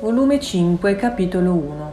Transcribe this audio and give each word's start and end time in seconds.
Volume 0.00 0.38
5, 0.38 0.96
capitolo 0.96 1.52
1 1.52 1.92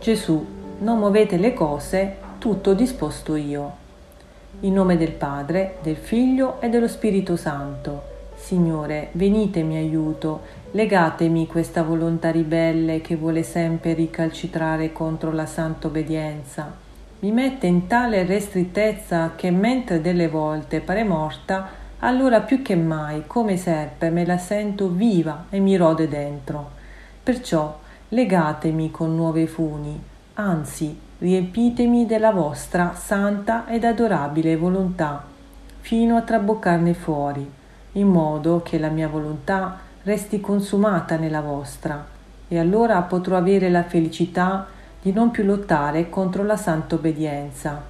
Gesù, 0.00 0.46
non 0.78 0.98
muovete 0.98 1.38
le 1.38 1.54
cose, 1.54 2.16
tutto 2.38 2.74
disposto 2.74 3.34
io. 3.34 3.72
In 4.60 4.74
nome 4.74 4.96
del 4.96 5.12
Padre, 5.12 5.78
del 5.82 5.96
Figlio 5.96 6.60
e 6.60 6.68
dello 6.68 6.86
Spirito 6.86 7.36
Santo. 7.36 8.14
Signore, 8.36 9.08
venitemi 9.12 9.76
aiuto, 9.76 10.42
legatemi 10.72 11.46
questa 11.46 11.82
volontà 11.82 12.30
ribelle 12.30 13.00
che 13.00 13.16
vuole 13.16 13.42
sempre 13.42 13.94
ricalcitrare 13.94 14.92
contro 14.92 15.32
la 15.32 15.46
santa 15.46 15.86
obbedienza. 15.86 16.72
Mi 17.20 17.32
mette 17.32 17.66
in 17.66 17.86
tale 17.86 18.26
restrittezza 18.26 19.32
che 19.34 19.50
mentre 19.50 20.02
delle 20.02 20.28
volte 20.28 20.80
pare 20.80 21.02
morta, 21.02 21.68
allora 22.00 22.40
più 22.40 22.62
che 22.62 22.76
mai, 22.76 23.24
come 23.26 23.56
serpe, 23.56 24.10
me 24.10 24.26
la 24.26 24.38
sento 24.38 24.88
viva 24.88 25.46
e 25.50 25.58
mi 25.58 25.76
rode 25.76 26.08
dentro. 26.08 26.70
Perciò 27.22 27.78
legatemi 28.08 28.90
con 28.90 29.14
nuove 29.14 29.46
funi, 29.46 30.00
anzi 30.34 30.98
riempitemi 31.18 32.06
della 32.06 32.30
vostra 32.30 32.94
santa 32.94 33.66
ed 33.66 33.84
adorabile 33.84 34.56
volontà, 34.56 35.24
fino 35.80 36.16
a 36.16 36.22
traboccarne 36.22 36.94
fuori 36.94 37.50
in 37.96 38.08
modo 38.08 38.62
che 38.62 38.78
la 38.78 38.88
mia 38.88 39.08
volontà 39.08 39.78
resti 40.02 40.40
consumata 40.40 41.16
nella 41.16 41.40
vostra, 41.40 42.06
e 42.48 42.58
allora 42.58 43.00
potrò 43.02 43.36
avere 43.36 43.70
la 43.70 43.82
felicità 43.82 44.66
di 45.02 45.12
non 45.12 45.30
più 45.30 45.44
lottare 45.44 46.08
contro 46.08 46.44
la 46.44 46.56
santa 46.56 46.94
obbedienza. 46.94 47.82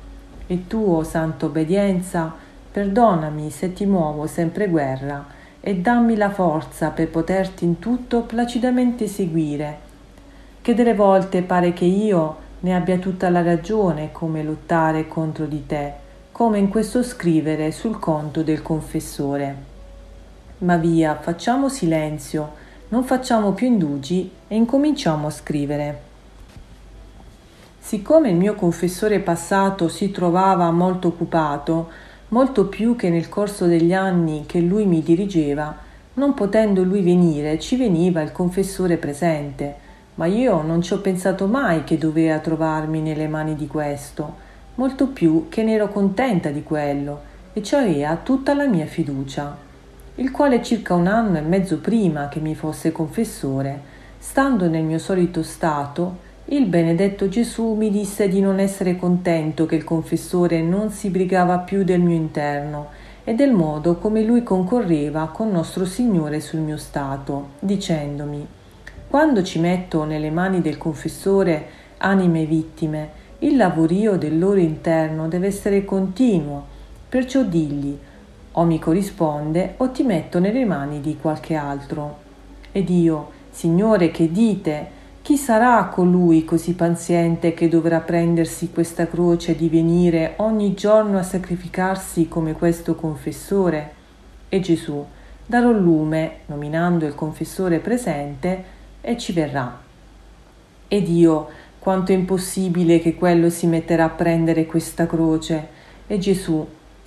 E 0.47 0.67
tu, 0.67 0.79
o 0.79 0.97
oh 0.99 1.03
santa 1.03 1.47
obbedienza, 1.47 2.35
perdonami 2.77 3.49
se 3.49 3.73
ti 3.73 3.87
muovo 3.87 4.27
sempre 4.27 4.69
guerra 4.69 5.25
e 5.61 5.77
dammi 5.77 6.15
la 6.15 6.29
forza 6.29 6.91
per 6.91 7.09
poterti 7.09 7.65
in 7.65 7.79
tutto 7.79 8.25
placidamente 8.25 9.07
seguire, 9.07 9.79
che 10.61 10.75
delle 10.75 10.93
volte 10.93 11.41
pare 11.41 11.73
che 11.73 11.87
io 11.87 12.37
ne 12.61 12.77
abbia 12.77 12.99
tutta 12.99 13.31
la 13.31 13.41
ragione 13.41 14.13
come 14.13 14.43
lottare 14.43 15.09
contro 15.09 15.47
di 15.47 15.65
te, 15.65 15.91
come 16.33 16.59
in 16.59 16.69
questo 16.69 17.03
scrivere 17.03 17.73
sul 17.73 17.99
conto 17.99 18.43
del 18.43 18.61
confessore. 18.61 19.57
Ma 20.59 20.77
via, 20.77 21.17
facciamo 21.19 21.71
silenzio, 21.71 22.53
non 22.89 23.05
facciamo 23.05 23.53
più 23.53 23.69
indugi 23.69 24.31
e 24.49 24.55
incominciamo 24.55 25.29
a 25.29 25.31
scrivere. 25.31 26.01
Siccome 27.79 28.29
il 28.29 28.37
mio 28.37 28.55
confessore 28.55 29.21
passato 29.21 29.89
si 29.89 30.11
trovava 30.11 30.71
molto 30.73 31.09
occupato, 31.09 32.05
molto 32.29 32.67
più 32.67 32.97
che 32.97 33.09
nel 33.09 33.29
corso 33.29 33.67
degli 33.67 33.93
anni 33.93 34.45
che 34.47 34.61
lui 34.61 34.85
mi 34.85 35.03
dirigeva, 35.03 35.77
non 36.15 36.35
potendo 36.35 36.83
lui 36.83 37.03
venire, 37.03 37.59
ci 37.59 37.77
veniva 37.77 38.23
il 38.23 38.33
confessore 38.33 38.97
presente, 38.97 39.75
ma 40.15 40.27
io 40.27 40.63
non 40.63 40.83
ci 40.83 40.93
ho 40.93 41.01
pensato 41.01 41.47
mai 41.47 41.85
che 41.85 41.99
doveva 41.99 42.39
trovarmi 42.39 43.01
nelle 43.01 43.29
mani 43.29 43.55
di 43.55 43.67
questo, 43.67 44.45
molto 44.77 45.09
più 45.09 45.47
che 45.49 45.63
ne 45.63 45.75
ero 45.75 45.89
contenta 45.89 46.51
di 46.51 46.63
quello, 46.63 47.35
e 47.53 47.63
ci 47.63 47.75
aveva 47.75 48.17
tutta 48.17 48.55
la 48.55 48.67
mia 48.67 48.87
fiducia 48.87 49.65
il 50.19 50.31
quale 50.31 50.63
circa 50.63 50.95
un 50.95 51.09
anno 51.09 51.37
e 51.37 51.43
mezzo 51.43 51.79
prima 51.79 52.29
che 52.29 52.41
mi 52.41 52.55
fosse 52.55 52.91
confessore, 52.91 53.95
stando 54.19 54.67
nel 54.67 54.83
mio 54.83 54.99
solito 54.99 55.43
stato, 55.43 56.25
il 56.49 56.67
benedetto 56.67 57.29
Gesù 57.29 57.75
mi 57.75 57.91
disse 57.91 58.29
di 58.29 58.41
non 58.41 58.59
essere 58.59 58.97
contento 58.97 59.67
che 59.67 59.75
il 59.75 59.85
confessore 59.85 60.63
non 60.63 60.91
si 60.91 61.09
brigava 61.11 61.59
più 61.59 61.85
del 61.85 62.01
mio 62.01 62.15
interno 62.15 62.89
e 63.25 63.35
del 63.35 63.53
modo 63.53 63.97
come 63.97 64.23
lui 64.23 64.43
concorreva 64.43 65.31
con 65.33 65.51
nostro 65.51 65.85
Signore 65.85 66.41
sul 66.41 66.61
mio 66.61 66.77
stato, 66.77 67.49
dicendomi 67.59 68.47
quando 69.09 69.43
ci 69.43 69.61
metto 69.61 70.05
nelle 70.05 70.31
mani 70.31 70.61
del 70.61 70.77
confessore 70.77 71.67
anime 71.99 72.45
vittime, 72.45 73.25
il 73.39 73.57
lavorio 73.57 74.17
del 74.17 74.39
loro 74.39 74.59
interno 74.59 75.29
deve 75.29 75.47
essere 75.47 75.85
continuo, 75.85 76.65
perciò 77.09 77.43
digli 77.43 77.97
o 78.53 78.65
mi 78.65 78.79
corrisponde 78.79 79.75
o 79.79 79.91
ti 79.91 80.03
metto 80.03 80.39
nelle 80.41 80.65
mani 80.65 81.01
di 81.01 81.17
qualche 81.21 81.55
altro. 81.55 82.19
Ed 82.73 82.91
io, 82.91 83.31
Signore, 83.51 84.11
che 84.11 84.31
dite? 84.31 84.91
Chi 85.27 85.37
sarà 85.37 85.87
colui 85.87 86.45
così 86.45 86.75
paziente 86.75 87.53
che 87.53 87.69
dovrà 87.69 87.99
prendersi 87.99 88.71
questa 88.71 89.09
croce 89.09 89.51
e 89.51 89.57
divenire 89.57 90.35
ogni 90.37 90.73
giorno 90.75 91.19
a 91.19 91.25
sacrificarsi 91.25 92.29
come 92.29 92.53
questo 92.53 92.95
confessore? 92.95 93.93
E 94.49 94.61
Gesù 94.61 95.05
darò 95.45 95.73
lume, 95.73 96.43
nominando 96.47 97.07
il 97.07 97.17
confessore 97.17 97.81
presente, 97.81 98.65
e 99.01 99.19
ci 99.19 99.33
verrà. 99.33 99.77
Ed 100.87 101.09
io, 101.09 101.49
quanto 101.81 102.13
è 102.13 102.15
impossibile 102.15 103.01
che 103.01 103.17
quello 103.17 103.51
si 103.51 103.67
metterà 103.67 104.05
a 104.05 104.11
prendere 104.11 104.65
questa 104.65 105.09
croce. 105.09 105.67
E 106.07 106.19
Gesù, 106.19 106.65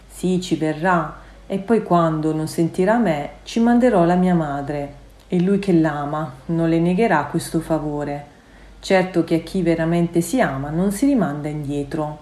sì, 0.10 0.42
ci 0.42 0.58
verrà, 0.58 1.22
e 1.48 1.58
poi 1.60 1.84
quando 1.84 2.36
non 2.36 2.50
sentirà 2.50 2.98
me 2.98 3.30
ci 3.44 3.62
manderò 3.62 4.04
la 4.04 4.16
mia 4.16 4.36
madre 4.36 5.08
e 5.30 5.40
lui 5.40 5.60
che 5.60 5.72
l'ama 5.72 6.34
non 6.48 6.68
le 6.68 6.80
negherà 6.80 7.28
questo 7.30 7.62
favore. 7.62 8.26
Certo 8.80 9.24
che 9.24 9.36
a 9.36 9.40
chi 9.40 9.62
veramente 9.62 10.20
si 10.20 10.42
ama 10.42 10.72
non 10.72 10.92
si 10.92 11.06
rimanda 11.06 11.48
indietro. 11.48 12.18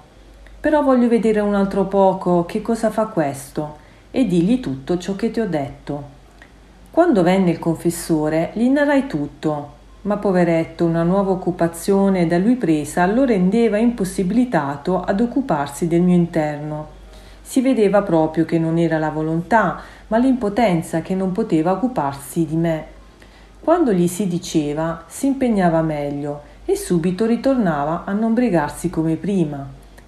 Però 0.59 0.83
voglio 0.83 1.07
vedere 1.07 1.39
un 1.39 1.55
altro 1.55 1.85
poco 1.85 2.45
che 2.45 2.61
cosa 2.61 2.91
fa 2.91 3.05
questo 3.05 3.77
e 4.11 4.27
digli 4.27 4.59
tutto 4.59 4.97
ciò 4.97 5.15
che 5.15 5.31
ti 5.31 5.39
ho 5.39 5.47
detto. 5.47 6.15
Quando 6.91 7.23
venne 7.23 7.51
il 7.51 7.59
confessore 7.59 8.51
gli 8.53 8.67
narrai 8.67 9.07
tutto, 9.07 9.73
ma 10.01 10.17
poveretto 10.17 10.85
una 10.85 11.03
nuova 11.03 11.31
occupazione 11.31 12.27
da 12.27 12.37
lui 12.37 12.55
presa 12.55 13.05
lo 13.05 13.23
rendeva 13.23 13.77
impossibilitato 13.77 15.01
ad 15.01 15.21
occuparsi 15.21 15.87
del 15.87 16.01
mio 16.01 16.15
interno 16.15 16.95
si 17.47 17.61
vedeva 17.61 18.01
proprio 18.01 18.43
che 18.43 18.59
non 18.59 18.77
era 18.77 18.97
la 18.97 19.09
volontà, 19.09 19.79
ma 20.07 20.17
l'impotenza 20.17 20.99
che 20.99 21.15
non 21.15 21.31
poteva 21.31 21.71
occuparsi 21.71 22.45
di 22.45 22.57
me. 22.57 22.85
Quando 23.67 23.91
gli 23.91 24.07
si 24.07 24.27
diceva, 24.27 25.03
si 25.07 25.27
impegnava 25.27 25.81
meglio 25.81 26.41
e 26.63 26.77
subito 26.77 27.25
ritornava 27.25 28.05
a 28.05 28.13
non 28.13 28.33
brigarsi 28.33 28.89
come 28.89 29.17
prima. 29.17 29.67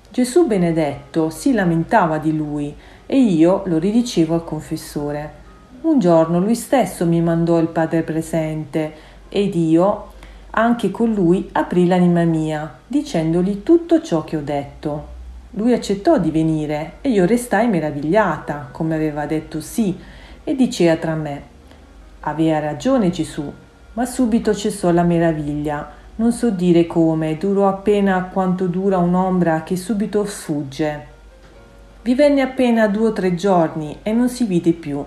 Gesù 0.09 0.47
benedetto 0.47 1.29
si 1.29 1.51
lamentava 1.51 2.19
di 2.19 2.33
lui 2.33 2.73
e 3.05 3.19
io 3.19 3.63
lo 3.65 3.77
ridicevo 3.77 4.33
al 4.33 4.45
confessore. 4.45 5.33
Un 5.81 5.99
giorno 5.99 6.39
lui 6.39 6.55
stesso 6.55 7.05
mi 7.05 7.19
mandò 7.19 7.59
il 7.59 7.67
Padre 7.67 8.03
presente 8.03 8.93
ed 9.27 9.53
io, 9.55 10.13
anche 10.51 10.89
con 10.89 11.11
lui, 11.11 11.49
aprì 11.51 11.85
l'anima 11.85 12.23
mia, 12.23 12.77
dicendogli 12.87 13.63
tutto 13.63 14.01
ciò 14.01 14.23
che 14.23 14.37
ho 14.37 14.41
detto. 14.41 15.07
Lui 15.51 15.73
accettò 15.73 16.17
di 16.17 16.31
venire 16.31 16.93
e 17.01 17.09
io 17.09 17.25
restai 17.25 17.67
meravigliata, 17.67 18.69
come 18.71 18.95
aveva 18.95 19.25
detto 19.25 19.59
sì, 19.59 19.97
e 20.45 20.55
diceva 20.55 20.95
tra 20.95 21.13
me, 21.15 21.48
aveva 22.21 22.59
ragione 22.59 23.09
Gesù, 23.09 23.51
ma 23.93 24.05
subito 24.05 24.53
cessò 24.53 24.91
la 24.91 25.03
meraviglia. 25.03 25.97
Non 26.15 26.31
so 26.31 26.49
dire 26.49 26.85
come, 26.85 27.37
durò 27.37 27.67
appena 27.67 28.23
quanto 28.25 28.67
dura 28.67 28.97
un'ombra 28.97 29.63
che 29.63 29.77
subito 29.77 30.25
sfugge. 30.25 31.07
Vi 32.01 32.15
venne 32.15 32.41
appena 32.41 32.87
due 32.87 33.07
o 33.09 33.13
tre 33.13 33.35
giorni 33.35 33.99
e 34.03 34.11
non 34.11 34.29
si 34.29 34.45
vide 34.45 34.73
più. 34.73 35.03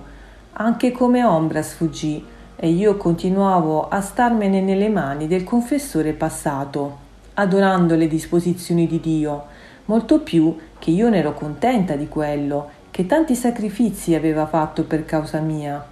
Anche 0.54 0.92
come 0.92 1.24
ombra 1.24 1.62
sfuggì 1.62 2.24
e 2.56 2.68
io 2.68 2.96
continuavo 2.96 3.88
a 3.88 4.00
starmene 4.00 4.60
nelle 4.60 4.88
mani 4.88 5.26
del 5.26 5.44
confessore 5.44 6.12
passato, 6.12 6.98
adorando 7.34 7.94
le 7.94 8.08
disposizioni 8.08 8.86
di 8.86 9.00
Dio 9.00 9.50
molto 9.86 10.20
più 10.20 10.56
che 10.78 10.90
io 10.90 11.08
ne 11.08 11.18
ero 11.18 11.34
contenta 11.34 11.96
di 11.96 12.08
quello, 12.08 12.70
che 12.90 13.06
tanti 13.06 13.34
sacrifici 13.34 14.14
aveva 14.14 14.46
fatto 14.46 14.84
per 14.84 15.04
causa 15.04 15.40
mia. 15.40 15.91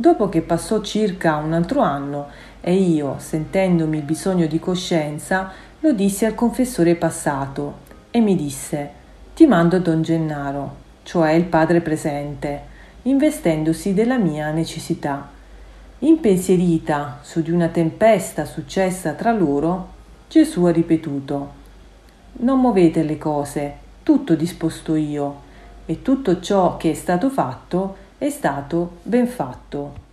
Dopo 0.00 0.30
che 0.30 0.40
passò 0.40 0.80
circa 0.80 1.36
un 1.36 1.52
altro 1.52 1.82
anno 1.82 2.28
e 2.62 2.72
io, 2.72 3.16
sentendomi 3.18 3.98
il 3.98 4.02
bisogno 4.02 4.46
di 4.46 4.58
coscienza, 4.58 5.52
lo 5.80 5.92
dissi 5.92 6.24
al 6.24 6.34
confessore 6.34 6.94
passato 6.94 7.80
e 8.10 8.20
mi 8.20 8.34
disse 8.34 8.92
ti 9.34 9.44
mando 9.44 9.78
Don 9.78 10.00
Gennaro, 10.00 10.74
cioè 11.02 11.32
il 11.32 11.44
padre 11.44 11.82
presente, 11.82 12.62
investendosi 13.02 13.92
della 13.92 14.16
mia 14.16 14.50
necessità. 14.52 15.28
Impensierita 15.98 17.18
su 17.20 17.42
di 17.42 17.50
una 17.50 17.68
tempesta 17.68 18.46
successa 18.46 19.12
tra 19.12 19.32
loro, 19.32 19.88
Gesù 20.28 20.64
ha 20.64 20.72
ripetuto 20.72 21.58
non 22.38 22.58
muovete 22.58 23.02
le 23.02 23.18
cose, 23.18 23.74
tutto 24.02 24.34
disposto 24.34 24.94
io, 24.94 25.40
e 25.84 26.00
tutto 26.00 26.40
ciò 26.40 26.78
che 26.78 26.92
è 26.92 26.94
stato 26.94 27.28
fatto 27.28 28.08
è 28.20 28.28
stato 28.28 28.98
ben 29.02 29.26
fatto. 29.26 30.09